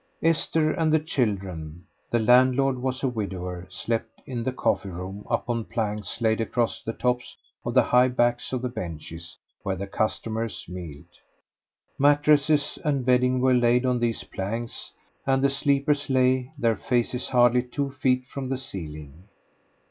Esther 0.23 0.71
and 0.71 0.91
the 0.91 0.97
children 0.99 1.85
the 2.09 2.17
landlord 2.17 2.79
was 2.81 3.03
a 3.03 3.07
widower 3.07 3.67
slept 3.69 4.19
in 4.25 4.41
the 4.43 4.51
coffee 4.51 4.89
room 4.89 5.23
upon 5.29 5.63
planks 5.63 6.19
laid 6.21 6.41
across 6.41 6.81
the 6.81 6.91
tops 6.93 7.37
of 7.63 7.75
the 7.75 7.83
high 7.83 8.07
backs 8.07 8.51
of 8.51 8.63
the 8.63 8.67
benches 8.67 9.37
where 9.61 9.75
the 9.75 9.85
customers 9.85 10.65
mealed. 10.67 11.05
Mattresses 11.99 12.79
and 12.83 13.05
bedding 13.05 13.41
were 13.41 13.53
laid 13.53 13.85
on 13.85 13.99
these 13.99 14.23
planks 14.23 14.91
and 15.27 15.43
the 15.43 15.51
sleepers 15.51 16.09
lay, 16.09 16.49
their 16.57 16.75
faces 16.75 17.29
hardly 17.29 17.61
two 17.61 17.91
feet 17.91 18.25
from 18.25 18.49
the 18.49 18.57
ceiling. 18.57 19.25